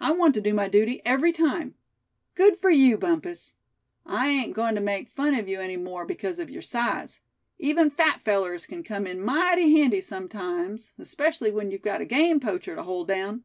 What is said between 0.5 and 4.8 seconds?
my duty every time." "Good for you, Bumpus; I ain't goin' to